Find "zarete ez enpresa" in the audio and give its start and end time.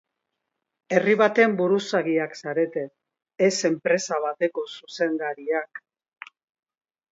2.39-4.21